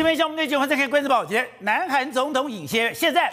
[0.00, 3.30] 今天项目内节目再看关注宝杰，南韩总统尹锡悦现在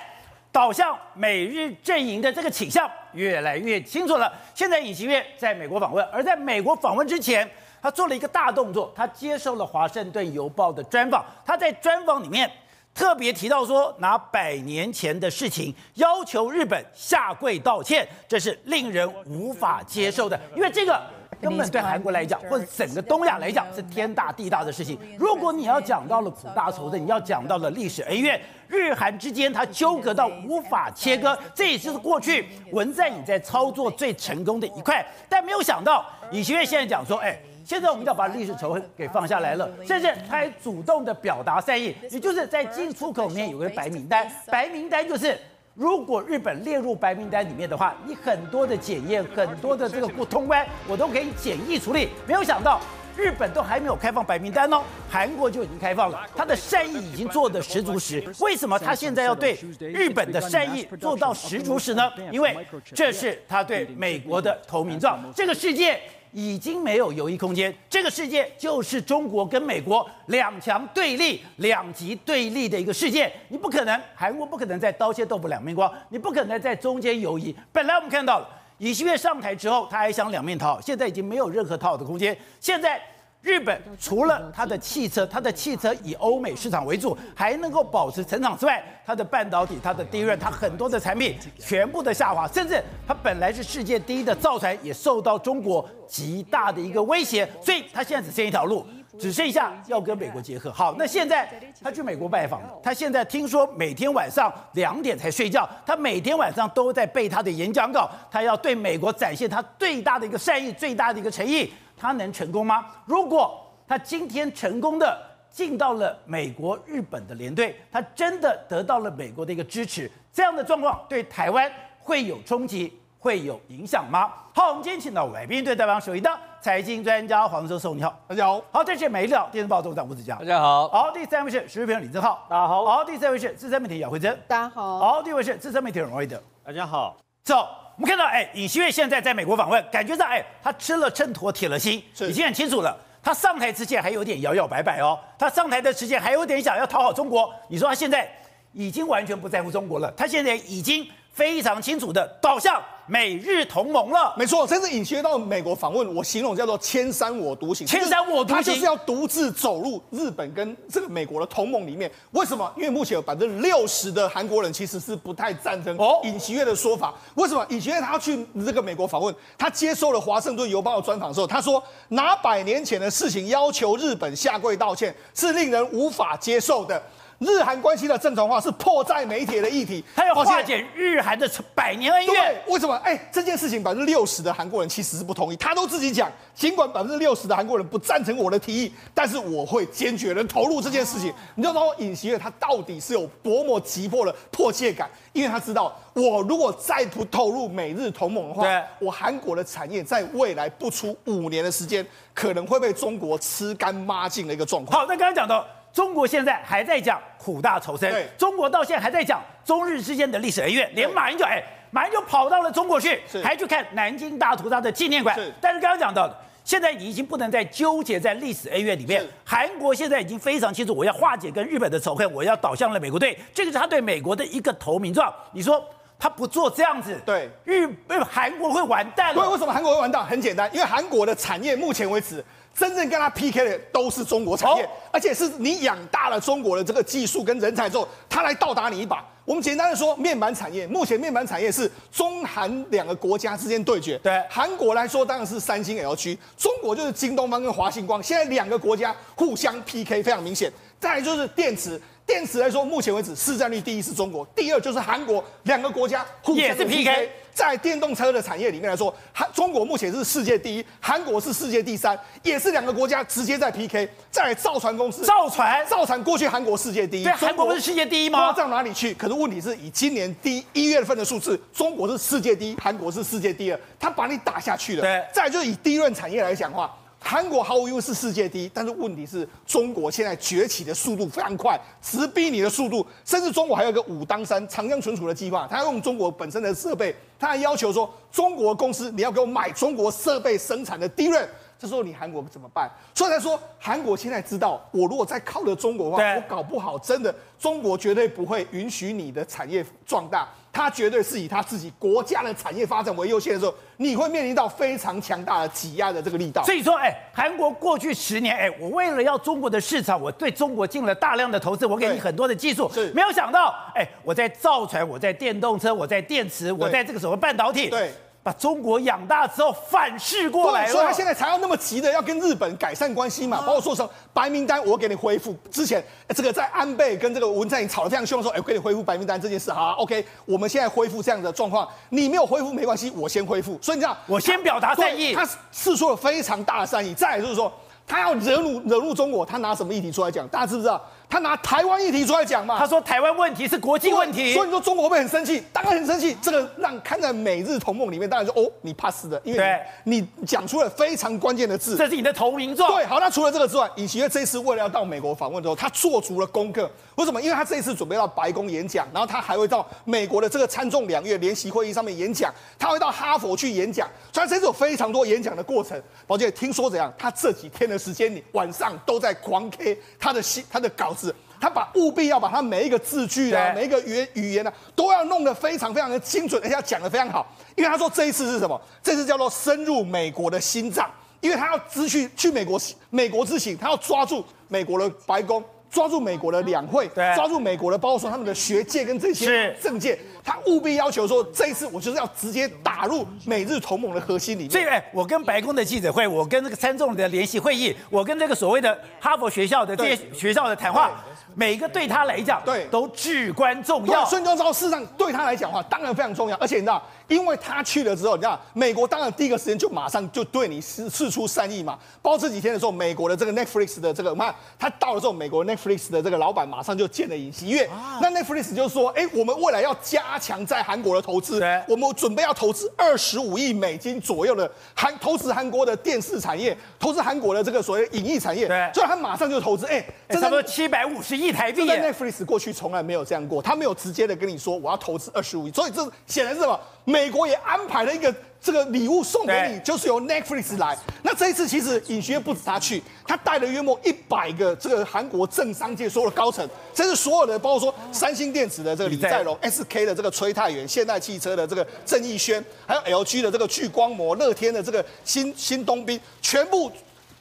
[0.51, 4.29] 倒向美日阵营的这个倾向越来越清楚了。
[4.53, 7.49] 现在尹锡悦在美国访问，而在美国访问之前，
[7.81, 11.23] 他做了一个大动作，他接受了《华盛顿邮报》的专访。
[11.45, 12.51] 他在专访里面
[12.93, 17.81] 特别提到说，拿百年前的事情要求日本下跪道。
[17.81, 21.01] 歉，这是令人无法接受的，因为这个。
[21.41, 24.97] 根本对韩国来讲，或者整个东亚来讲，是天大地大的事情。
[25.17, 35.05] 如果你要讲到了苦大仇深，你要讲到了历史恩怨，日韩之间它纠葛到无法切割，这也就是过去文在寅在操作最成功的一块。
[35.29, 45.39] 但没有想到，尹锡悦现在讲说，哎，现在我们要把历史仇恨给放下来了，甚至他还主动的表达善意，也就是在进出口里面有个白名单，白名单就是。
[45.77, 52.09] 如果日本列入白名单里面的话，你很多的检验、很多的这个过通关，我都可以简易处理。
[52.25, 52.81] 没有想到，
[53.15, 56.25] 日本都还没有开放白名单哦，韩国就已经开放了。
[56.35, 58.27] 他的善意已经做得十足十。
[58.39, 62.11] 为什么他现在要对日本的善意做到十足十呢？
[62.31, 62.57] 因为
[62.95, 65.31] 这是他对美国的投名状。
[65.35, 66.01] 这个世界。
[66.37, 73.31] 已经没有犹豫空间，这个世界就是中国跟美国两强对立、两极对立的一个世界。
[73.47, 77.55] 你不可能，韩国不可能在刀切豆腐两面光，你不可能在中间游移。
[77.71, 82.37] 本来我们看到了，尹锡悦上台之后，他还想两面套，现在已经没有任何套的空间。
[82.59, 83.01] 现在。
[83.41, 98.85] 日本除了它的汽车，它的汽车以欧美市场为主，还能够保持成长之外，它的半导体、它的低润，它很多的产品全部的下滑，甚至它本来是世界第一的造船，也受到中国极大的一个威胁，所以它现在只剩一条路，
[99.17, 100.69] 只剩下要跟美国结合。
[100.73, 101.49] 好，那现在
[101.81, 111.71] 他去美国拜访，他现在听说每天晚上两点才睡觉，他每天晚上都在背他的演讲稿，他要对美国展现他最大的一个善意、最大的一个诚意。
[111.97, 112.85] 他能成功吗？
[113.05, 124.31] 如果他今天成功的进到了美国、日本的联队，他真的得到了美国的一个支持，这样的状况对台湾会有冲击、会有影响吗？
[124.53, 126.29] 好，我们今天请到来宾，对台湾首席的
[126.61, 128.61] 财经专家黄教授，你好，大家好。
[128.71, 130.87] 好，这是美丽岛电视报总长吴子嘉，大家好。
[130.89, 132.85] 好，第三位是时事评论李正浩，大家好。
[132.85, 134.99] 好，第四位是资深媒体姚惠珍，大家好。
[134.99, 137.17] 好，第五位是资深媒体荣威德，大家好。
[137.43, 137.86] 走。
[137.97, 142.95] 我们看到，哎，尹锡悦现在在美国访问，感觉上，哎，他吃了秤砣铁了心，已经很清楚了。
[143.23, 147.51] 他上台之前还有点摇摇摆摆哦，他上台的时间还有点想要讨好中国。
[147.69, 148.31] 你说他现在
[148.71, 152.81] 已经完全不在乎中国了，他现在已经非常清楚的导向。
[153.09, 157.87] 美日同盟了，没错，甚至尹锡悦到美国访问，我形容叫做千山我独行。
[157.87, 162.11] 千山我独行，他就是要独自走入日本跟这个美国的同盟里面。
[162.31, 162.69] 为什么？
[162.75, 167.13] 因为目前有百分之六十的韩国人其实是不太赞成尹锡悦的说法。
[167.35, 167.65] 为什么？
[167.69, 177.01] 尹锡悦他要去这个美国访问，他接受了华盛顿邮报的专访的时候，他说拿百年前的事情要求日本下跪道歉，是令人无法接受的。
[177.39, 182.33] 日韩关系的正常化是迫在眉睫的议题，他要化解日韩的百年恩怨。
[182.33, 182.95] 对，为什么？
[183.03, 191.31] 哎、欸，这件事情百分之六十的韩国人其实是不同意，他都自己讲，尽管百分之六十的韩国人不赞成我的提议，但是我会坚决的投入这件事情。
[191.53, 195.07] 你知道我尹锡悦他到底是有多么急迫的迫切感？
[195.31, 198.65] 因为他知道，我如果再不投入美日同盟的话，
[198.99, 205.01] 我韩国的产业在未来不出五年的时间，可能会被中国吃干抹净的一个状况。
[205.01, 205.63] 好，那刚刚讲到。
[205.97, 211.59] 中国现在还在讲苦大仇深，中国到现在还在讲中日之间的历史恩怨，连马英九哎，
[211.89, 215.35] 马英九跑到了中国去，还去看南京大屠杀的纪念馆。
[215.35, 219.25] 是但是刚刚讲到的，现在已经不能再纠结在历史恩怨里面。
[219.43, 225.33] 韩国现在已经非常清楚，我要化解跟日本的仇恨，我要倒向了美国队，这个是他对美国的一个投名状。
[225.51, 225.83] 你说
[226.19, 227.87] 他不做这样子，对日
[228.23, 229.41] 韩国会完蛋了。
[229.41, 230.25] 对，为什么韩国会完蛋？
[230.25, 232.43] 很简单，因为韩国的产业目前为止。
[232.77, 239.25] 真正跟他 PK 的都是中国产业，而且是你养大了中国的这个技术跟人才之后，他来倒打你一把。
[239.45, 244.15] 我们简单的说，面板产业目前面板产业是中韩两个国家之间对决。
[244.19, 248.21] 对，韩国来说当然是三星 LG，中国就是京东方跟华星光。
[248.21, 250.71] 现在两个国家互相 PK 非常明显。
[250.99, 251.99] 再来就是电池。
[252.25, 257.31] 电池来说，目前为止市占率第一是中国，第二就是韩国，两个国家互相 PK, 也是 PK。
[257.53, 264.09] 在电动车的产业里面来说，韩中国目前是世界第一，韩国是世界第三，也是两个国家直接在 PK。
[264.29, 268.49] 在造船公司，造船造船过去韩国世界第一，对，韩国不是世界第一吗？
[268.49, 269.13] 不知道到哪里去？
[269.13, 275.01] 可是问题是以今年第一月份的数字，中国是世界第一，韩国是世界第二，他把你打下去了。
[275.01, 276.93] 对，再来就是以低润产业来讲的话。
[277.29, 291.45] 韩国毫无疑问是世界第一，但是问题是中国现在崛起的速度非常快，直逼你的速度，甚至中国还有一个武当山长江存储的计划，他要用中国本身的设备，他还要求说中国公司你要给我买中国设备生产的低润。
[291.79, 292.89] 这时候你韩国怎么办？
[293.13, 300.47] 所以他说，韩国现在知道，我如果再靠着中国的话，我搞不好真的中国绝对不会允许你的产业壮大。
[300.73, 306.63] 他绝对是以他自己国家的产业发展为优先的时候，你会面临到非常强大的挤压的这个力道。
[306.65, 318.11] 所以说，哎，韩国过去十年，哎，我为了要中国的市场，我对中国进了大量的投资，我给你很多的技术，是没有想到，哎，我在造船，我在电动车，我在电池，我在这个什么半导体，对。
[318.47, 325.53] 把中国养大之后反噬过来了，所以他现在才要那么急的要跟日本改善关系嘛，把我说成白名单，我给你恢复。
[325.69, 333.77] 之前这个在安倍跟这个文在寅吵得非常凶的时候，哎，我给你恢复白名单这件事，好，OK，我们现在恢复这样的状况，你没有恢复没关系，我先恢复。
[333.81, 337.13] 所以你知道，我先表达善意，他是出了非常大的善意。
[337.13, 337.69] 再来就是说，
[338.07, 340.47] 他要惹怒惹怒中国，他拿什么议题出来讲？
[340.47, 341.01] 大家知不知道？
[341.29, 342.77] 他拿台湾议题出来讲嘛？
[342.79, 345.63] 他说台湾问题是国际问题，所以你说中国会不会很生气？
[345.73, 346.37] 当然很生气。
[346.41, 352.89] 这个让看在美日同盟里面，当然说哦，你怕死的，因为你讲出了非常关键的字，这是你的投名状。
[352.95, 356.89] 对，好，那除了这个之外，尹锡悦这一次为了要到美国访问之后，他做足了功课。
[357.15, 357.41] 为什么？
[357.41, 365.99] 因为他这一次准备到白宫演讲，然后他还会到美国的这个参众两院联席会议上面演讲，他会到哈佛去演讲，所以这次有非常多演讲的过程。
[366.27, 367.11] 宝姐听说怎样？
[367.17, 371.35] 他这几天的时间里，晚上都在狂 K 他的戏，他的稿子。
[371.59, 377.47] 他把务必要把他每一个字句啊，每一个语言语言呢，都要弄得非常非常的精准，而且要讲得非常好。
[377.75, 378.79] 因为他说这一次是什么？
[379.01, 381.09] 这次叫做深入美国的心脏，
[381.41, 382.79] 因为他要知去去美国
[383.09, 385.63] 美国之行，他要抓住美国的白宫。
[385.89, 394.71] 抓住美国的两会，抓住美国的，包括说他们的学界跟这些政界，他务必要求说，这一次我就是要直接打入美日同盟的核心里面。
[394.71, 401.23] 所以，我跟白宫的记者会，我跟这个参众的联席会议，我跟这个所谓的哈佛学校的这些学校的谈话，
[401.55, 404.25] 每一个对他来讲，对都至关重要。
[404.25, 407.01] 孙中山事实上对他来讲的话，当然非常重要，而且你知道。
[407.27, 411.97] 因为他去了之后，你知道，美国当然第一个时间就马上就对你释释出善意嘛。
[412.21, 417.85] 包括这几天的时候，美国的这个 Netflix 的这个，嘛，他到了之后，美国 Netflix 的这个老板马上就见了尹锡悦。
[417.85, 428.67] 啊、那 Netflix 就说：“哎，我们未来要加强在韩国的投资，我们准备要投资二十五亿美金左右的韩投资韩国的电视产业，投资韩国的这个所谓影艺产业。
[428.67, 431.85] 对”所以他马上就投资，哎，差不多七百五十亿台币。
[431.85, 436.79] 在 Netflix 过去从来没有这样过，他没有直接的跟你说我要投资二十五亿，所以这显然是什么？
[437.07, 440.97] 美国也安排了一个这个礼物送给你，就是由 Netflix 来。
[441.23, 456.91] 那这一次其实尹锡悦不止他去，他带了约莫一百个这个韩国政商界所有的高层，这是所有的，包括说三星电子的这个李在镕，SK 的这个崔泰元，现代汽车的这个郑义宣，还有 LG 的这个聚光膜，乐天的这个新新东兵，全部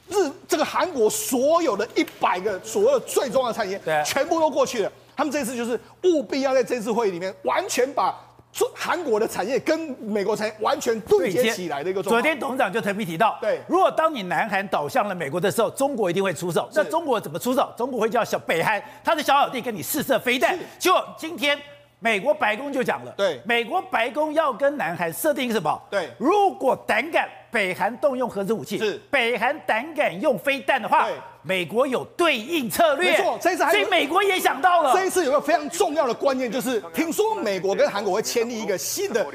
[0.07, 4.91] 日这个韩国所有的一百个所有最重要的产业，全部都过去了。
[5.17, 8.15] 他们这次就是务必要在这次会议里面完全把。
[8.57, 12.19] 说韩国的产业跟美国产业完全对接起来的一个状况。
[12.19, 16.67] 昨天董事长就特别提到，对，如果当你南韩倒向了美国的时候，中国一定会出手。
[16.73, 17.71] 那中国怎么出手？
[17.77, 20.57] 中国会叫小北韩，他的小老弟跟你试射飞弹。
[20.79, 21.55] 结果今天
[21.99, 25.79] 美国白宫就讲了，对，美国白宫要跟南韩设定什么？
[25.91, 31.05] 对，如果胆敢北韩动用核子武器，是北韩胆敢用飞弹的话。
[31.05, 31.13] 对
[31.43, 34.93] 美国有对应策略，没错，这次还所以美国也想到了。
[34.93, 39.25] 这一次有个非常重要的观念，就是听说美国跟韩国会签订一个新的，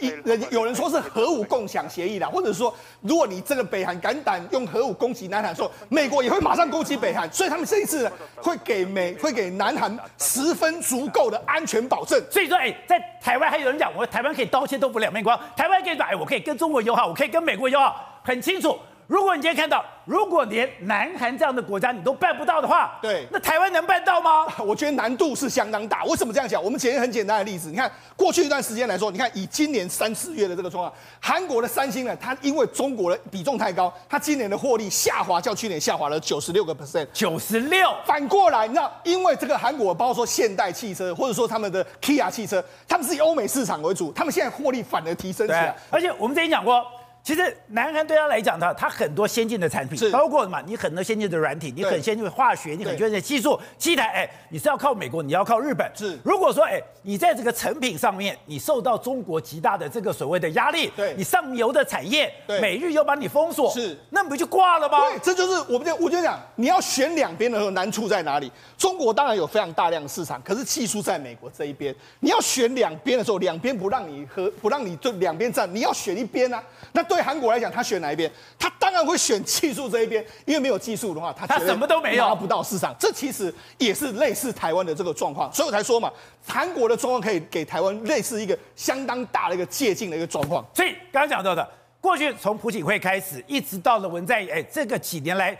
[0.00, 12.22] 一人有人说是核武共享协议啦，或者说，如果你这个北韩敢胆用核武攻击南韩的时候，美国也会马上攻击北韩，所以他们这一次会给美 会给南韩十分足够的安全保证。
[12.30, 18.78] 所以说，哎，在台湾还有人讲，我台湾可以刀切豆腐两面光，台湾可以说，哎，我可以跟中国友好，我可以跟美国友好，很清楚。
[19.08, 24.44] 如果你今天看到，如果连南韩这样的国家你都办不到的话，对，那台湾能办到吗？
[24.66, 26.02] 我觉得难度是相当大。
[26.06, 26.60] 为什么这样讲？
[26.60, 37.94] 我们举一个很简单的例子，你看过去一段时间来说，你看以今年三四月的这个状况，韩国的三星呢，它因为中国的比重太高，它今年的获利下滑，较去年下滑了九十六个 percent，九十六。
[38.04, 45.76] 反过来，你知道，因为这个韩国包括说现代汽车，或者说他们的 Kia 汽车，他们是以欧美市场为主，他们现在获利反而提升起来。
[45.90, 46.84] 而且我们之前讲过。
[47.26, 50.62] 其实南韩对他来讲，他他很多先进的产品，包括什么？
[50.64, 55.90] 你很多先进的软体，你很先进的化学，你很先进的技术，七台，哎，你是要靠美国，你要靠日本。
[55.92, 65.00] 是，如果说，哎，你在这个成品上面，你受到中国极大的这个所谓的压力，对，你上游的产业，对，美日又把你封锁，是，那不就挂了吗？
[65.10, 68.52] 对，这就是我们就我就讲，你要选两边的时候难处在哪里？
[68.78, 76.62] 中国当然有非常大量的市场，可是技术在美国这一边，你要选两边的时候，两边不让你和不让你就两边站，你要选一边啊。
[76.92, 78.30] 那对韩国来讲，他选哪一边？
[78.58, 82.94] 他当然会选技术这一边，因为没有技术的话，他他什么都没有，拿不到市场。
[82.98, 86.10] 这其实也是类似台湾的这个状况，所以我才说嘛，
[86.46, 90.64] 韩国的状况可以给台湾类似一个相当大的一个借鉴的一个状况。
[90.74, 91.68] 所以刚刚讲到的。
[91.98, 95.58] 过去从朴槿惠开始，一直到了文在寅，哎，这个几年来，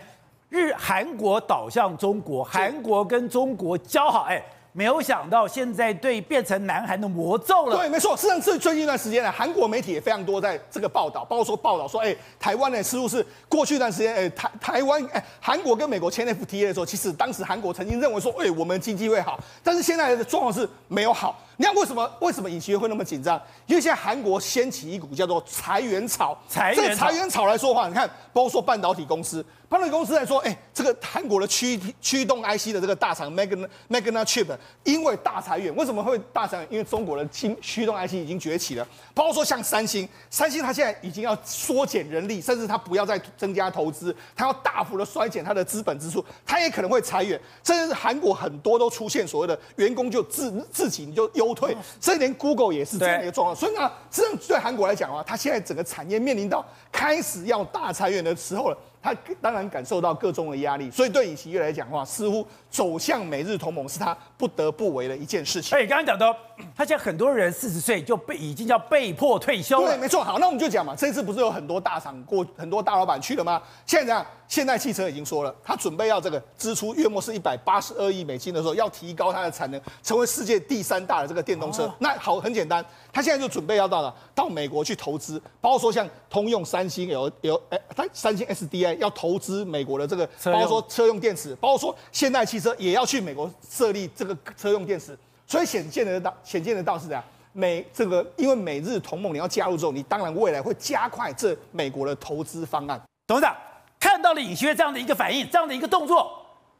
[0.49, 4.41] 日韩国倒向中国，韩国跟中国交好，哎。
[4.77, 7.79] 没有想到现在对变成南韩的魔咒了。
[7.79, 8.15] 对，没错。
[8.15, 21.41] 事实上，是最近一段时间呢，韩国媒体也非常多在这个报道，包括说报道说，哎，台湾呢似乎是过去一段时间，哎，台台湾，哎，韩国跟美国签 FTA 的时候，其实当时韩国曾经认为说，哎，我们经济会好，但是现在的状况是没有好。
[21.59, 22.11] 你看为什么？
[22.21, 23.41] 为什么尹锡悦会那么紧张？
[23.67, 26.37] 因为现在韩国掀起一股叫做裁员潮。
[26.49, 29.45] 裁员这个裁员潮来说的话，你看，包括说半导体公司。
[29.69, 34.47] 半导体公司来说，哎，这个韩国的驱驱动 IC 的这个大厂 Magna Magna Chip，
[34.85, 36.69] 因为大裁员，为什么会大裁员？
[36.71, 38.87] 因为中国的驱驱动 IC 已经崛起了。
[39.13, 47.41] 包括说像三星，三星它现在已经要缩减人力，甚至它不要再增加投资，它要大幅的衰减它的资本支出，它也可能会裁员。
[47.65, 53.55] 甚至是韩国很多都出现所谓的员工就自自己你就优退，甚至连 Google 也是这样的一个状况。
[53.57, 58.79] 所以呢，这对韩国来讲啊，它现在整个产业面临到开始要大裁员的时候了。
[59.07, 65.79] 他当然感受到各中的压力，所以对尹锡悦来讲的话，似乎走向美日同盟是他不得不为的一件事情。
[65.79, 66.37] 哎，刚刚讲到，
[66.75, 69.93] 他现在很多人四十岁就被已经叫被迫退休了。
[69.93, 70.25] 对，没错。
[70.25, 73.63] 好，那我们就讲嘛，这次不是有很多大厂过很多大老板去了吗？
[73.87, 74.27] 现在这样。
[74.49, 81.83] 现代汽车已经说了，他准备要这个支出月末是一百八十二亿美金的时候，要提高它的产能，成为世界第三大的这个电动车。
[81.83, 95.19] 哦、那好，很简单，他现在就准备要到了到美国去投资，包括说像通用、三星有有哎，他三星 SDI 要投资美国的这个，包括说车用电池，包括说现代汽车也要去美国设立这个车用电池。
[95.47, 97.25] 所以显见得到，显见得到是这样，
[97.55, 103.01] 美这个因为美日同盟你要加入之后，你当然未来会加快这美国的投资方案。
[103.27, 103.57] 董事长。
[103.99, 106.31] 看到了尹锡悦这样的一个反应，这样的一个动作，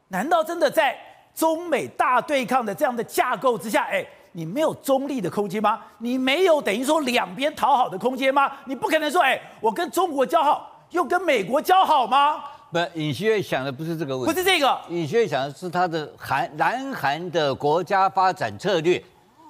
[0.09, 0.95] 难道真的在
[1.33, 4.05] 中美大对抗的这样的架构之下，哎，
[4.37, 5.81] 你没有中立的空间吗？
[5.97, 8.51] 你没有等于说两边讨好的空间吗？
[8.67, 12.43] 你不可能说，哎，我跟中国交好，又跟美国交好吗？
[12.71, 19.03] 不，尹锡悦想的不是这个问题，不是这个，尹锡悦想的是他的韩南韩的国家发展策略，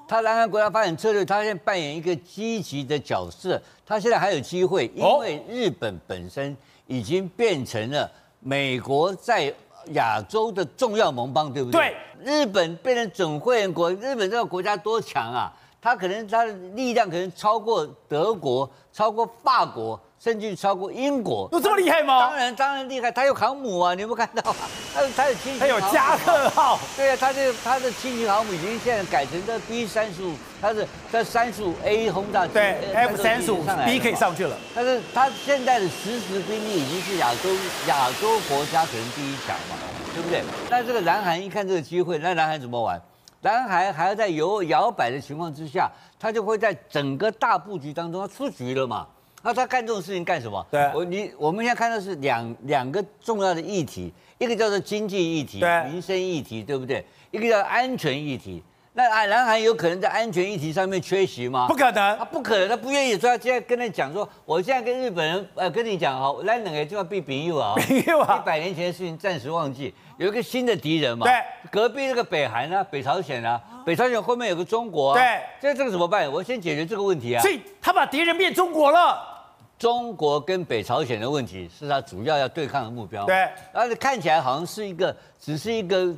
[0.08, 6.56] 他南韩国家发展策略，他现在扮演一个积极的角色，他现在还有机会，因为日本本身。
[6.90, 9.54] 已经变成了美国在
[9.94, 11.80] 亚洲的重要盟邦，对不对？
[11.80, 11.96] 对。
[12.24, 15.54] 日本变成准会员国，日本这个国家多强啊！
[15.82, 20.00] 它可能它的力量可能超过德国，超过法国。
[20.20, 22.20] 甚至超过英国，有这么厉害吗？
[22.22, 23.12] 当然，当然厉害。
[23.12, 24.42] 他有航母啊，你有没有看到？
[24.92, 26.80] 他有，他有轻型，他有加特号。
[26.96, 34.58] 对啊，他这他的轻型航母已经现在改成这 B 三十五，它是这三十五 A 轰炸机，对，F 三十五 B 可以上去了。
[34.74, 37.50] 但是他现在的实时兵力已经是亚洲
[37.88, 39.78] 亚洲国家可能第一强嘛，
[40.16, 40.42] 对不对？
[40.72, 43.00] 那这个南韩一看这个机会，那南韩怎么玩？
[43.42, 45.90] 南韩还要在摇摇摆的情况之下，
[46.20, 49.08] 他就会在整个大布局当中，他出局了嘛。
[49.44, 50.66] 那他干这种事情干什么？
[50.72, 57.06] 对，我你我们现在看到是两两个重要的议题，一个叫做经济议题、对民生议题，对不对？
[57.32, 58.62] 一个叫安全议题。
[58.98, 61.68] 那啊，南韩有可能在安全议题上面缺席吗？
[61.68, 63.12] 不可能，他不可能，他不愿意。
[63.12, 71.28] 所以他现在跟他讲说，我现在跟日本人呃跟你讲哈，来两个就要避朋友啊，朋友啊，一百年前的事情暂时忘记，有一个新的敌人嘛。
[71.28, 71.34] 对，
[71.70, 75.14] 隔壁那个北韩啊，北朝鲜啊，北朝鲜后面有个中国啊。
[75.14, 76.28] 对，现在这个怎么办？
[76.32, 77.42] 我先解决这个问题啊。
[77.44, 79.36] 所以他把敌人变中国了。
[79.78, 83.26] 中国跟北朝鲜的问题是他主要要对抗的目标。
[83.26, 86.16] 对，而且看起来好像是一个，只是一个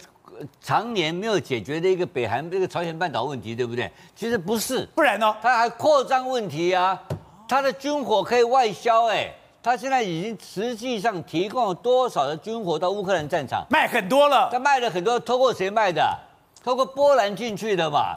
[0.62, 3.92] 常年没有解决的一个北韩这个朝鲜半岛问题，对不对？
[4.16, 5.36] 其实不是，不然呢？
[5.42, 7.00] 他还扩张问题啊，
[7.48, 13.66] 他的军火可以外销，哎，他现在已经实际上提供了多少的军火到乌克兰战场？
[13.70, 14.50] 卖很多了。
[14.52, 16.18] 他卖了很多，透过谁卖的？
[16.64, 18.16] 透过波兰进去的嘛。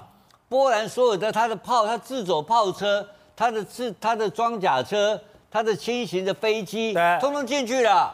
[0.48, 5.20] 波兰所有的他的炮，他自走炮车，他的自他的装甲车。
[5.54, 8.10] 他的轻型的飞机，通通进去了。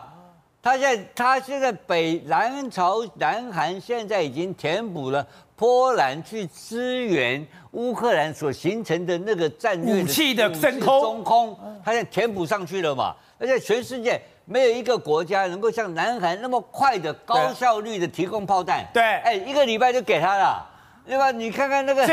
[0.62, 13.14] 他现在，他现在北南朝南韩现在已经填补了波兰去支援乌克兰所形成的那个战略武器的真空中空，他现在填补上去了嘛？
[13.38, 18.84] 而且全世界没有一个国家能够像南韩那么快的高效率的提供炮弹。
[18.92, 20.66] 对，哎，一个礼拜就给他了，
[21.06, 21.30] 对吧？
[21.30, 22.04] 你看看那个。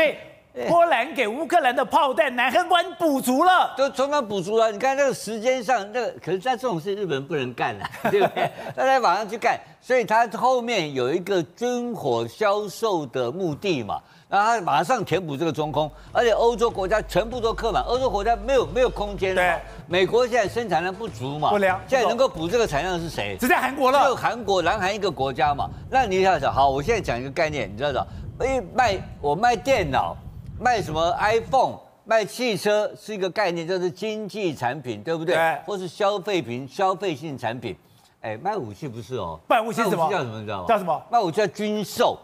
[0.68, 4.72] 波兰给乌克兰的炮弹，南韩官补足了，都从那补足了。
[4.72, 8.50] 你看那个时间上，那个可是在这种事，日本人不能干了， 对不对？
[8.74, 19.42] 大家马上去干，所以他后面有一个军火销售的目的嘛，然后他马上填补这个中空，而且欧洲国家全部都客满，欧洲国家没有没有空间了。
[19.42, 23.36] 对，美国现在生产量不足嘛，不良，现在能够补这个产量是谁？
[23.38, 25.68] 只在韩国了，只有韩国、南韩一个国家嘛。
[25.90, 28.06] 那你要想，好，我现在讲一个概念，你知道的？
[28.40, 30.16] 因为卖我卖电脑。
[30.58, 31.76] 卖什么 iPhone？
[32.04, 35.34] 卖汽车是一个概念，就是经济产品，对不对？
[35.34, 35.58] 对。
[35.66, 37.76] 或是消费品、消费性产品。
[38.20, 40.08] 哎，卖武器不是哦，卖武器什么？
[40.10, 40.38] 叫什么？
[40.38, 40.66] 你知道吗？
[40.68, 41.02] 叫什么？
[41.10, 42.18] 卖武器叫军售，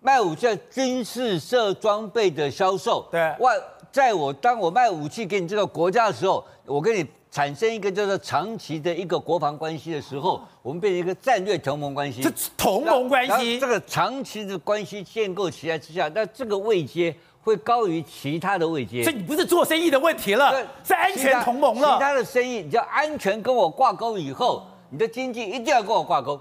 [0.00, 3.08] 卖武器叫军事设装备的销售。
[3.10, 3.20] 对。
[3.40, 3.54] 外，
[3.90, 12.20] 在我当我卖武器给你这个国家的时候，我跟你产生一个叫做长期的一个国防关系的时候，我们变成一个战略同盟关系。
[12.22, 13.58] 这同盟关系。
[13.58, 17.16] 这个长期的关系建构起来之下，那这个位阶。
[17.44, 21.94] 会高于其他的位阶，所以你不是做生意的问题了，是安全同盟了。
[21.94, 26.40] 其他的生意，你要安全跟我挂钩以后，你的经济一定要跟我挂钩，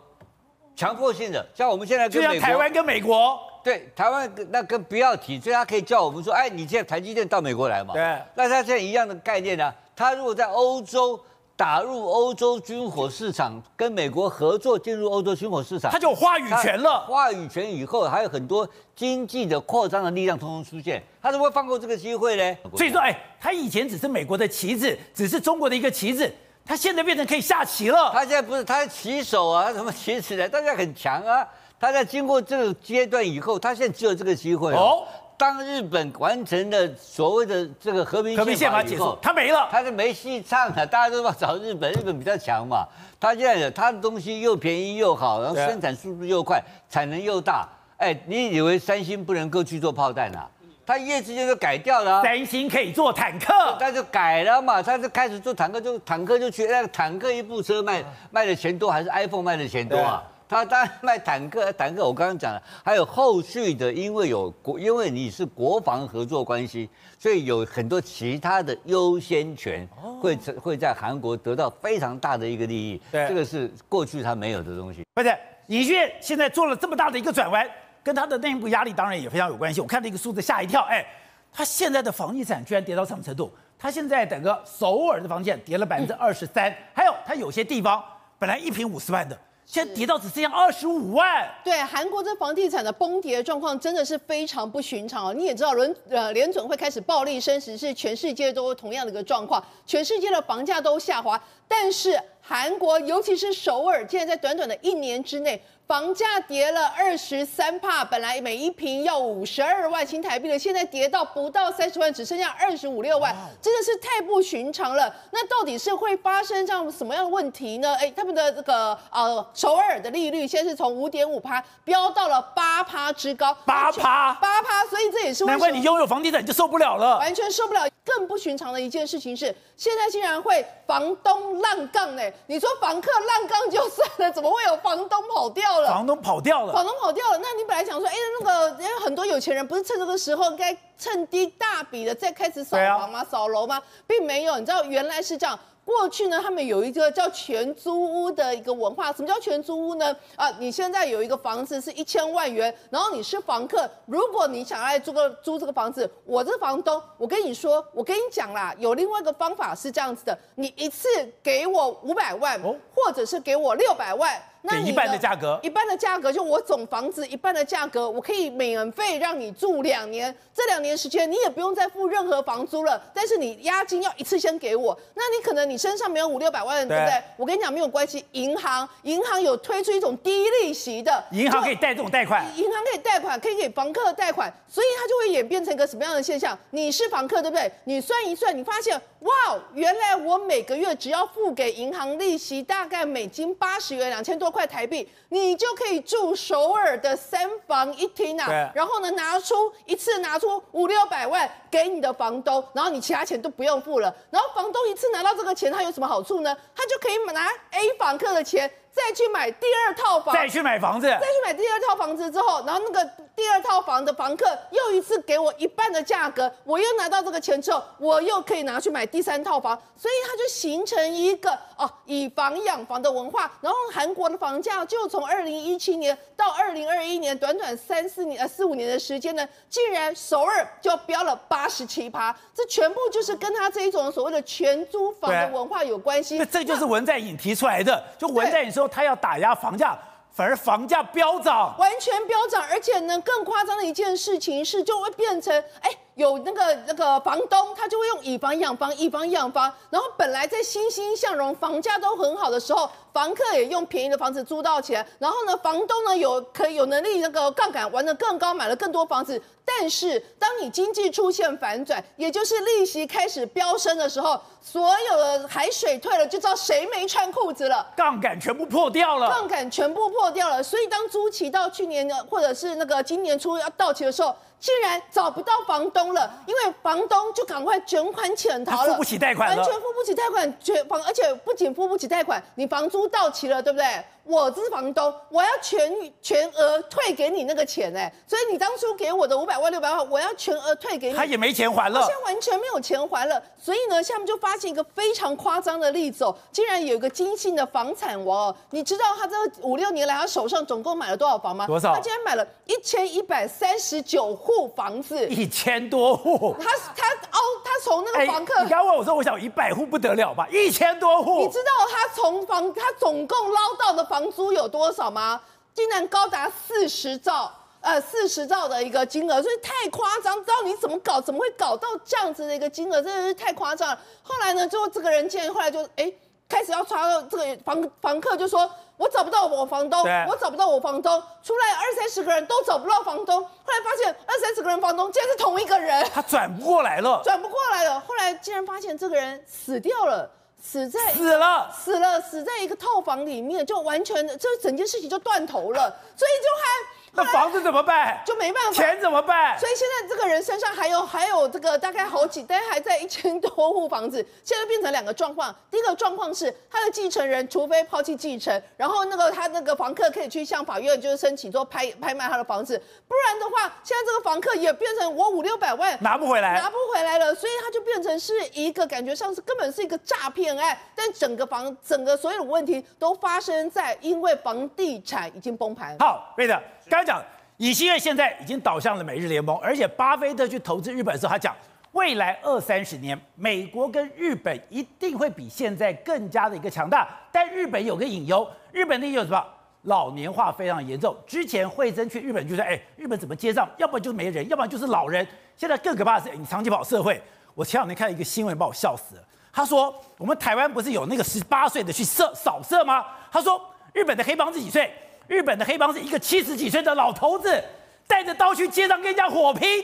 [0.75, 1.45] 强迫性的。
[1.53, 7.93] 像我们现在跟美国，就像台湾跟美国，对台湾那跟不要提，所以他可以叫我们说，哎，你现在台积电到美国来嘛？
[7.93, 9.75] 对，那他现在一样的概念呢、啊？
[9.95, 11.19] 他如果在欧洲。
[11.55, 17.01] 打入欧洲军火市场，跟美国合作进入欧洲军火市场，他就有话语权了。
[17.01, 22.57] 话语权以后，还有很多经济的扩张的力量通通出现，他怎么会放过这个机会呢？
[22.77, 26.31] 所以说，哎，他以前只是美国的棋子，只是中国的一个棋子，
[26.65, 28.12] 他现在变成可以下棋了。
[28.13, 30.47] 他现在不是他棋手啊，什么棋子呢？
[30.47, 31.47] 大家很强啊。
[31.79, 35.05] 他在经过这个阶段以后，他现在只有这个机会哦。
[35.35, 40.85] 当日本完成了所谓的这个和平宪法以后，他没了，他就没戏唱了。
[40.85, 42.88] 大家都要找日本，日本比较强嘛。
[43.19, 47.67] 他现在他的东西又便宜又好，然后生产速度又快，产能又大。
[48.03, 50.45] 哎，你以为三星不能够去做炮弹啊？
[50.86, 52.22] 他一夜之间就改掉了。
[52.22, 54.83] 三星可以做坦克，他就改了嘛。
[54.83, 60.22] 他就开始做坦克，就坦克就去那个坦克一部车卖卖的钱多，还是 iPhone 卖的钱多啊？
[60.50, 69.88] 他当然卖坦克，坦克我刚刚讲了，还有后续的，因为有国，因为你是国防合作关系，所以有很多其他的优先权
[70.22, 73.01] 会会在韩国得到非常大的一个利益。
[73.10, 75.01] 对，这个是过去他没有的东西。
[75.13, 75.33] 不是，
[75.67, 77.65] 尹锡悦现在做了这么大的一个转弯，
[78.03, 79.79] 跟他的内部压力当然也非常有关系。
[79.79, 81.05] 我看了一个数字吓一跳，哎，
[81.51, 83.51] 他现在的房地产居然跌到什么程度？
[83.79, 88.03] 他现在整个首尔的房价跌了百分之二十三，还有他有些地方
[88.38, 89.38] 本来一平五十万的。
[89.65, 91.50] 现在跌到只剩下二十五万。
[91.63, 95.33] 对，韩国这房地产的崩跌状况真的是非常不寻常哦。
[95.33, 105.62] 你也知道，伦呃联准会开始暴力升息，是全世界都同样的一个状况，全世界的房价都下滑，但是韩国尤其是首尔，竟然在短短的一年之内。
[105.93, 115.15] 房价跌了二十三趴，本来每一平要五十二万新台币的，现在跌到不到三十万，只剩下二十五六万，真的是太不寻常了。
[115.29, 117.93] 那到底是会发生这样什么样的问题呢？
[117.99, 127.88] 哎，他们的这个呃首尔的利率现在是从五点五趴飙到了八趴之高，八趴八趴，所以这也是难怪你拥有房地产你就受不了了，完全受不了。
[128.05, 132.21] 更不寻常的一件事情是，现在竟然会房东浪杠呢？
[132.47, 135.87] 你说房客浪杠就算了，怎么会有房东跑掉了？
[135.87, 137.39] 房东跑掉了，房东跑掉了。
[137.41, 143.21] 那你本来想说，哎，那个因为很多有钱人不是趁这个时候该趁低大笔的再开始扫房吗？
[143.29, 143.81] 扫楼吗？
[144.07, 145.59] 并没有，你知道原来是这样。
[145.83, 149.11] 过去呢，他们有一个叫全租屋的一个文化。
[149.11, 150.15] 什么叫全租屋呢？
[150.37, 161.09] 啊，你现在有一个房子是一千万元，然后你是房客，如果你想要来租个租这个房子，我这房东，我跟你说，我跟你讲啦，有另外一个方法是这样子的，你一次
[161.43, 162.57] 给我五百万，
[162.95, 164.41] 或者是给我六百万。
[164.65, 174.97] 那一半的价格，一半的价格就我总房子一半的价格，我可以免费让你住两年，这两年时间你也不用再付任何房租了，但是你押金要一次先给我。
[175.15, 177.21] 那你可能你身上没有五六百万，对不对？
[177.36, 186.58] 我跟你讲没有关系，银行银行有推出一种低利息的，银行可以贷这种贷款，银行可以贷款，可以给房客贷款，所以它就会演变成一个什么样的现象？
[186.69, 187.69] 你是房客对不对？
[187.84, 189.34] 你算一算，你发现哇，
[189.73, 195.05] 原来我每个月只要付给银行利息大概美金八十元，两千多块台币。
[195.29, 206.55] 你就可以住首尔的三房一厅啊，然后呢，拿出一次拿出五六百万给你的房东，然后你其他钱都不用付了，然后房东一次拿到这个钱，他有什么好处呢？
[206.75, 208.71] 他就可以拿 A 房客的钱。
[208.93, 213.03] 再去买第二套房，再去买房子，再去买第二套房子之后，然后那个
[213.36, 223.51] 第二套房的房客又一次给我一半的价格，我又拿到这个钱之后，我又可以拿去买第三套房，所以它就形成一个哦以房养房的文化。
[223.62, 236.38] 然后韩国的房价就从二零一七年到二零二一年，短短三四年呃四五年的时间呢，竟然首尔就飙了八十七趴，这全部就是跟他这一种所谓的全租房的文化有关系。
[236.38, 238.83] 那这就是文在寅提出来的，就文在寅说。
[238.88, 239.98] 他要打压房价，
[240.32, 249.73] 反而房价飙涨，完全飙涨，而且呢，更夸张的一件事情是，就会变成，哎，有那个那个房东，他就会用以房养房，以房养房。
[249.89, 255.06] 然后本来在欣欣向荣、房价都很好的时候，房客也用便宜的房子租到钱。
[255.17, 259.41] 然后呢，房东呢有可以有能力那个杠杆玩得更高，买了更多房子。
[259.65, 267.91] 但是当你经济出现反转，也就是利息开始飙升的时候，所有的海水退了，就知道谁没穿裤子了。
[267.95, 270.62] 杠杆全部破掉了，杠杆全部破掉了。
[270.62, 274.36] 所以当租期到去年的或者是那个今年初要到期的时候。
[274.63, 283.86] 竟然找不到房东了，因为房东就赶快卷款潜逃了，付不起贷款了，完全付不起贷款，卷房，而且不仅付不起贷款，你房租到期了，对不对？
[284.25, 291.13] 我是房东，我要全全额退给你那个钱哎，所以你当初给我的五百万六百万，我要全额退给你。
[291.15, 293.41] 他也没钱还了，现在完全没有钱还了。
[293.62, 301.67] 所以呢，下面就发现一个非常夸张的例子哦，竟然有一个金姓的房产王哦，你知道他这五六年来他手上总共买了多少房吗？
[301.67, 301.93] 多少？
[301.93, 306.55] 他竟然买了一千一百三十九户房子，一千多户。
[306.59, 310.47] 他他哦，他从那个房客，欸、你刚问我说，我想一百户不得了吧？
[310.49, 311.41] 一千多户。
[311.41, 315.41] 你知道他从房他总共捞到的房租有多少吗？
[315.73, 320.36] 竟然高达四十兆，呃，四十兆的一个金额，所以太夸张。
[320.45, 321.19] 知道你怎么搞？
[321.19, 323.02] 怎么会搞到这样子的一个金额？
[323.02, 323.99] 真的是太夸张了。
[324.21, 331.23] 后来呢，就这个人竟然后来就哎、欸，开始要抓到这个房房客，就说我找不到我房东，我找不到我房东。
[331.41, 337.99] 出来二三十个人都找不到房东，后来发现二三十个人房东竟然是同一个人，他转不过来了，转不过来了。
[338.02, 340.30] 后来竟然发现这个人死掉了。
[340.65, 347.02] 死在死了，死了，死在一个套房里面，就完全这整件事情就断头了，所以就还。
[347.15, 348.21] 那房子怎么办？
[348.26, 348.71] 就没办法。
[348.73, 349.58] 钱怎么办？
[349.60, 355.54] 所以现在这个人身上还有还有这个大概好几，但还在一千多户房子，现在变成两个状况。
[355.69, 370.76] 第一个状况是他的继承人，除非抛弃继承，然后那个他那个房客可以去向法院就是申请做拍拍卖他的房子，不然的话，现在这个房客也变成我五六百万拿不回来，拿不回来了，所以他就变成是一个感觉上是根本是一个诈骗案。
[370.95, 375.95] 但整个房整个所有的问题都发生在因为房地产已经崩盘。
[375.99, 376.60] 好，对的。
[376.89, 377.24] 刚才讲，
[377.58, 381.56] 尹锡悦现在已经倒向了美日联盟，而且巴菲特去投资日本的时候，他讲
[381.93, 387.08] 未来二三十年，美国跟日本一定会比现在更加的一个强大。
[387.32, 389.46] 但日本有个隐忧，日本的有什么？
[389.84, 391.13] 老年化非常严重。
[391.28, 393.69] 之前惠珍去日本就说，哎，日本怎么街上？
[393.78, 395.28] 要不然就是没人，要不然就是老人。
[395.58, 397.22] 现在更可怕的是，你长期跑社会。
[397.54, 399.24] 我前两天看到一个新闻，把我笑死了。
[399.52, 403.06] 他说，我们台湾不是有那个十八岁的去扫扫射吗？
[403.30, 404.89] 他说，日本的黑帮是几岁？
[405.27, 407.63] 日本的黑帮是一个七十几岁的老头子，
[408.07, 409.83] 带着刀去街上跟人家火拼，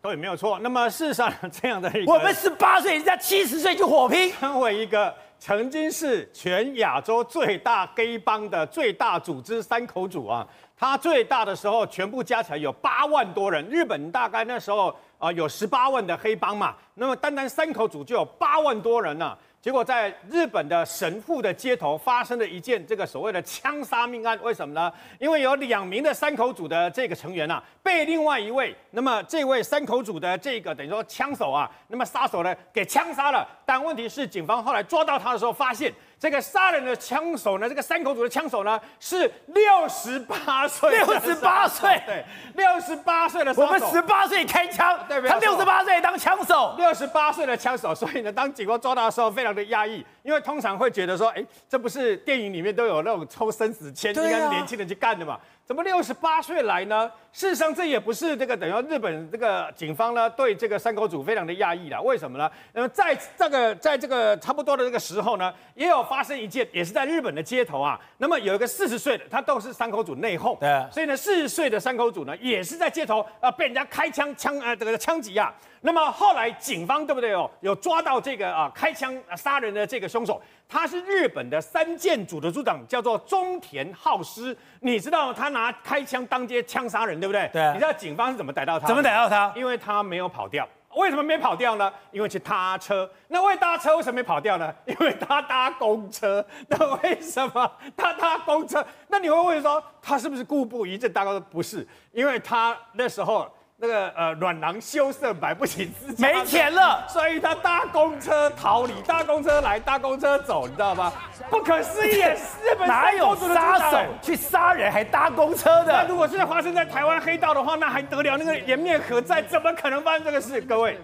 [0.00, 0.58] 对，没有错。
[0.60, 13.64] 那么事实上，这样的一个我们十八岁，人家七十岁就火拼，成为一个曾经是全亚洲最大黑帮的最大组织三口组啊，他最大的时候全部加起来有八万多人。
[13.68, 19.38] 日本大概那时候啊有十八万的黑帮嘛，那么单单三口组就有八万多人呢、啊。
[19.62, 24.90] 结果在日本的神户的街头发生了一件这个所谓的枪杀命案，为什么呢？
[25.18, 33.46] 因为有两名的山口组的这个成员啊，被另外一位，那么这位山口组的这个等于说枪手啊，那么杀手呢给枪杀了。
[33.66, 35.92] 但问题是，警方后来抓到他的时候发现。
[36.20, 42.22] 这个杀人的枪手呢，这个山口组的枪手呢，是六十八岁，六十八岁，对，
[42.54, 43.54] 六十八岁的。
[43.56, 45.30] 我们十八岁开枪，对不对？
[45.30, 47.94] 他六十八岁当枪手，六十八岁的枪手。
[47.94, 55.40] 所以呢，当警官抓到的时候，非常的压抑，因为通常会觉得说，哎，这不是电影里面都有那种抽生死签，应该是年轻人去干的嘛。
[55.70, 57.08] 怎么六十八岁来呢？
[57.32, 62.02] 事实上，这也不是这个等于日本这个警方呢对这个山口组非常的讶异了。
[62.02, 62.50] 为什么呢？
[62.72, 67.96] 那么在这个在这个差不多的这个时候呢，也有发生一件，也是在日本的街头啊。
[68.18, 75.54] 那么有一个四十岁的，他都是山口组内讧，对，所以呢，四十岁的山口组呢，也是在街头啊被人家开枪枪呃这个枪击啊。
[75.82, 80.42] 那么后来警方对不对哦，有抓到这个啊开枪杀人的这个凶手。
[80.70, 84.56] 他是日本的三舰组的组长，叫做中田浩司。
[84.80, 87.50] 你知道他拿开枪当街枪杀人，对不对？
[87.52, 87.72] 对啊。
[87.72, 88.86] 你知道警方是怎么逮到他？
[88.86, 89.52] 怎么逮到他？
[89.56, 90.66] 因为他没有跑掉。
[90.94, 91.92] 为什么没跑掉呢？
[92.12, 93.10] 因为去搭车。
[93.28, 94.72] 那为搭车为什么没跑掉呢？
[94.86, 96.44] 因为他搭公车。
[96.68, 98.84] 那为什么他搭公车？
[99.08, 101.12] 那你会问说他是不是故布疑阵？
[101.12, 103.50] 大概说不是，因为他那时候。
[103.82, 111.10] 那个呃，阮囊羞涩，买不起没钱了，所以他搭公车逃离，搭公车来，搭公车走，你知道吗？
[111.48, 115.92] 不可思议，日本 哪有杀手去杀人还搭公车的？
[115.94, 118.36] 那如果现在发生在台湾黑道的话，那还得了？
[118.36, 119.40] 那个颜面何在？
[119.40, 120.60] 怎么可能发生这个事？
[120.60, 120.98] 各位，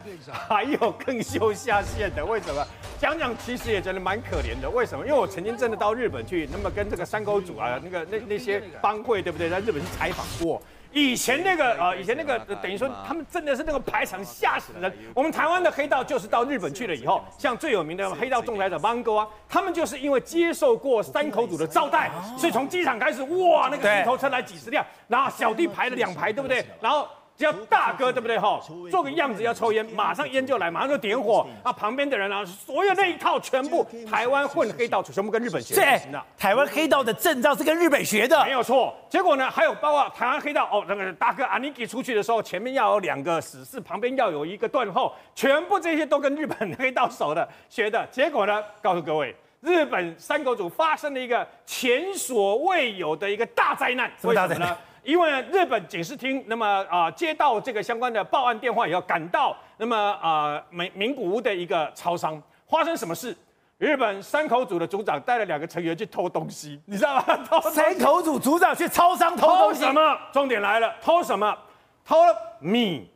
[0.47, 2.23] 还有更秀下限的？
[2.27, 2.63] 为什么？
[2.99, 4.69] 讲讲其实也觉得蛮可怜的。
[4.69, 5.07] 为什么？
[5.07, 9.49] 因为我曾经真的到日本去，那么跟这个山口组啊，那个那那些帮会，对不对？
[9.49, 10.61] 在日本去采访过。
[10.97, 14.91] 以前那个呃，以前那个等于说他们真的是那个排场吓死人。
[15.15, 26.65] 我们台湾的黑道就是到日本去了以后，像最有名的黑道仲裁者邦哥啊，他们就是因为接受过山口组的招待，所以从机场开始，哇，那个头头车来几十辆，然后小弟排了两排，对不对？
[26.81, 27.07] 然后。
[27.37, 28.59] 只要大哥对不对哈？
[28.91, 31.71] 做个样子要抽烟，马上烟就来，马上就点火啊！
[31.71, 35.83] 旁边的人啊，所有那一套全部台湾混黑道全部跟日本学的。
[35.83, 36.01] 对，
[36.39, 38.95] 台湾黑道的证照是跟日本学的，没有错。
[39.11, 48.07] 结果呢，还有包括台湾黑道哦，那个大哥阿尼基出去的时候，前面要有两个死士，旁边要有一个断后，全部这些都跟日本黑道手的学的。
[48.11, 54.77] 结果呢，告诉各位，日本山口组发生了一个前所未有的一个大灾难，为什么呢？
[55.07, 63.35] 因为日本警视厅，那么啊、呃、接到这个相关的报案电话以后，赶到那么啊名名古屋的一个超商，发生什么事？
[63.79, 67.23] 日本山口组的组长带了两个成员去偷东西，你知道吗？
[67.49, 70.19] 偷山口组组长去超商偷东西，偷什么？
[70.33, 71.57] 重点来了，偷什么？
[72.05, 72.17] 偷
[72.59, 73.09] 米。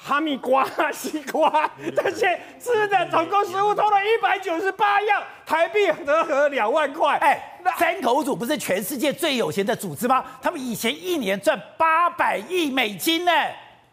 [0.00, 7.18] 哈密瓜、西瓜这些吃的，总共食物偷了一百九十八样，台币折合两万块。
[7.18, 10.24] 哎，三口组不是全世界最有钱的组织吗？
[10.40, 13.32] 他们以前一年赚八百亿美金呢。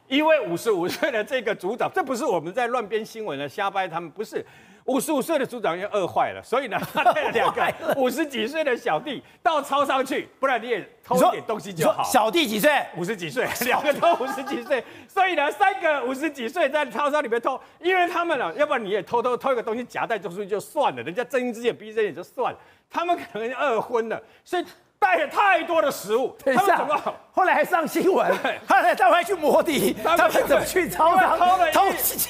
[0.07, 4.45] 因为五十五岁的这个组长，这不是我们在乱编新闻的瞎掰，他们不是。
[4.86, 12.04] 五十五岁的组长又饿坏了，所以呢， 他带了两个五十几岁的小弟到超商去，不然你也偷一点东西就好。
[12.04, 12.71] 小弟几岁？
[12.95, 24.65] 五十几岁，两个都五十几岁，所以呢，三个五十几岁在超商里面偷，因为他们呢，要不然你也偷偷偷一个东西夹带出去就算了，人家睁一只眼闭一只眼就算了，他们可能饿昏了，所以。
[25.05, 26.83] 带了太多的食物，等一下，
[27.31, 28.27] 后来还上新闻，
[28.67, 31.81] 后来他们还去摩的，他们怎么去超商偷了偷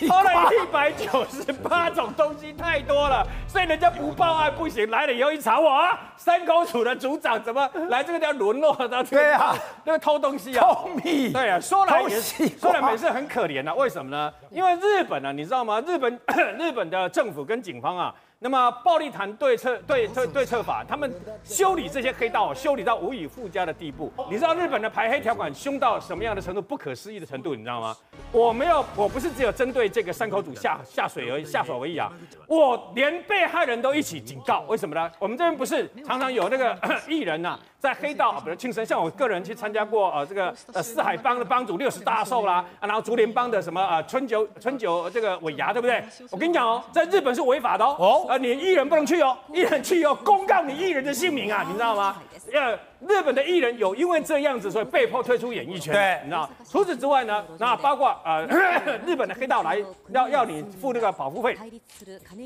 [0.10, 9.22] 偷了一百九十八种东西，太多了，所以人家不报案不行，来了以后一查，哇，山口组的组长怎么来这个地方沦落到这个？
[9.22, 14.34] 对啊，那个偷东西啊，偷米，对啊，说来也是，说来也是很可怜啊，为什么呢？
[14.50, 15.82] 因为日本呢、啊，你知道吗？
[15.88, 16.20] 日本
[16.60, 18.14] 日本的政府跟警方啊。
[18.46, 21.12] 那么暴力团对策对对对策法，他们
[21.44, 24.14] 修理这些黑道，修理到无以复加的地步。
[24.30, 26.62] 你知道日本的排黑条款凶到什么样的程度？
[26.62, 27.98] 不可思议的程度，你知道吗？
[28.32, 32.12] 我没有，我不是只有针对这个山口组下下水而已，下手而已啊！
[32.48, 35.12] 我连被害人都一起警告，为什么呢？
[35.18, 36.78] 我们这边不是常常有那个
[37.10, 46.04] 艺人呐、啊，在黑道，比如庆生，像我个人去参加过呃这个呃四海帮的帮主六十大寿啦，啊，然后竹联帮的什么呃春酒春酒这个尾牙，对不对？
[46.32, 48.26] 我跟你讲哦，在日本是违法的哦。
[48.28, 48.38] 哦。
[48.40, 52.16] 你艺人不能去哦，艺人去哦，公告你艺人的姓名啊，你知道吗？
[52.52, 52.76] 呃，
[53.08, 55.94] 日本的艺人有因为这样子，所以被迫退出演艺圈。
[55.94, 56.50] 对，你知道。
[56.70, 58.46] 除此之外呢，那包括呃
[59.06, 61.58] 日本的黑道来要要你付那个保护费，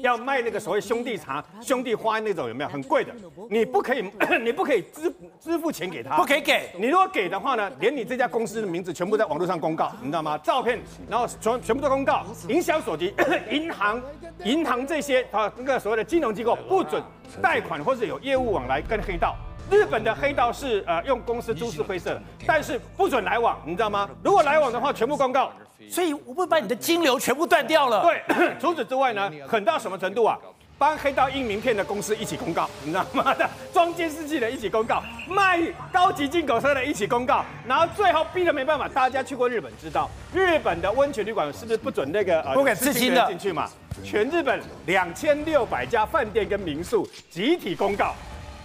[0.02, 3.14] 要卖那个所谓兄弟茶、兄弟花那种有没有很贵的？
[3.50, 4.04] 你不可以，
[4.42, 6.70] 你不可以支支付钱给他，不可以给。
[6.78, 10.38] 你如果给的话呢，连你这家公司的名字全部在网络上公告，你知道吗？
[10.40, 13.14] 照片，然后全全部都公告，营销手机，
[13.50, 14.02] 银行
[14.44, 17.02] 银行这些啊那个所谓的金融机构不准
[17.42, 19.36] 贷款或者有业务往来跟黑道。
[19.70, 24.10] 日本的黑道是呃用公司株式会社，但是不准来往，你知道吗？
[24.24, 25.52] 如果来往的话，全部公告，
[25.90, 28.02] 所以我会把你的金流全部断掉了。
[28.02, 28.24] 对，
[28.60, 30.38] 除此之外呢，狠到什么程度啊？
[30.78, 33.36] 帮黑道印名片的公司一起公告，你知道吗？
[33.74, 43.70] 装监视器的一起公告，卖高级进口车的一起公告，然后最后逼得没办法，大家去过日本知道，日本的温泉旅馆是不是不准那个呃不给刺青的进去嘛？
[44.06, 48.16] 全日本两千六百家饭店跟民宿集体公告。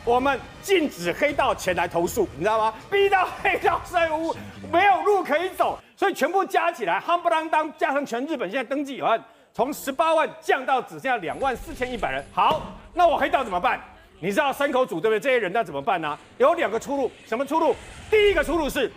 [0.04, 2.74] 我们禁止黑道前来投诉，你知道吗？
[2.90, 4.36] 逼到黑道税务
[4.70, 9.18] 没有路可以走，所以全部加起来，夯不啷当，加上全日本现在登记有案，
[9.54, 12.22] 从十八万降到只剩下两万四千一百人。
[12.34, 12.60] 好，
[12.92, 13.80] 那我黑道怎么办？
[14.20, 15.20] 你知道山口组对不对？
[15.20, 16.18] 这些人那怎么办呢、啊？
[16.36, 17.74] 有两个出路，什么出路？
[18.10, 18.92] 第一个出路是，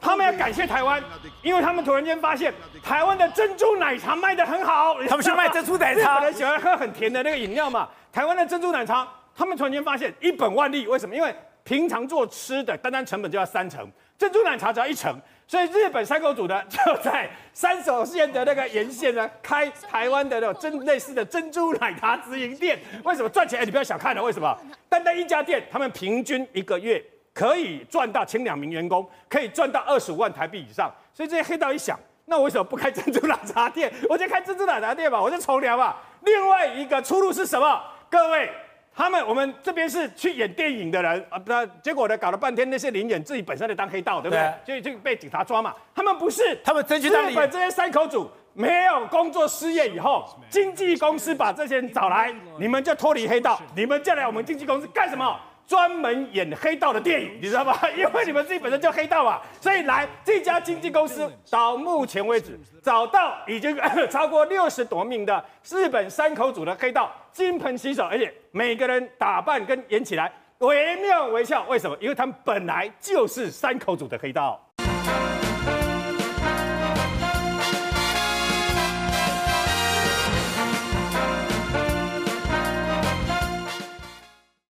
[0.00, 1.02] 他们要感谢台湾，
[1.42, 2.54] 因为他们突然间发现
[2.84, 9.04] 台湾的珍珠奶茶卖得很好，他们去卖珍珠奶茶，日本人喜欢喝很甜的那个饮料嘛，台湾的珍珠奶茶。
[9.36, 11.14] 他们突然间发现一本万利，为什么？
[11.14, 15.14] 因为平常做吃的单单成本就要三成，珍珠奶茶只要一成，
[15.46, 22.78] 所以日本山口组呢就在三手线的那个沿线呢开台湾的那种珍类似的珍珠奶茶直营店。
[23.04, 23.60] 为什么赚钱？
[23.60, 24.56] 哎，你不要小看了，为什么？
[24.88, 30.90] 单单一家店，他们平均一个月可以赚到，请两名员工可以赚到二十五万台币以上。
[31.12, 33.92] 所以这些黑道一想，那我为什么不开珍珠奶茶店？
[34.08, 36.00] 我就开珍珠奶茶店吧，我就从良吧。
[36.22, 37.82] 另外一个出路是什么？
[38.08, 38.48] 各位。
[38.96, 44.54] 他们我们这边是去演电影的人啊，那结果呢，搞了半天那些灵演自己本身在当黑道，对不对？
[44.64, 45.74] 对就就被警察抓嘛。
[45.94, 47.30] 他们不是，他们真去当。
[47.30, 55.38] 日本这些山口组没有工作失业以后，经纪公司把这些人找来，你们就脱离黑道，你们就来我们经纪公司干什么？
[55.66, 57.76] 专门演黑道的电影，你知道吗？
[57.96, 63.76] 因为你们自己本身就黑道嘛，所以来这家经纪公司到目前为止找到已经
[64.10, 71.64] 超过六十多名的日本山口组的黑道，金盆洗手，而且每个人打扮跟演起来惟妙惟肖。
[71.64, 71.96] 为什么？
[72.00, 74.60] 因为他们本来就是山口组的黑道。